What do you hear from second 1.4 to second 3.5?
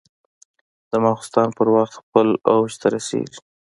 په وخت خپل اوج ته رسېږي.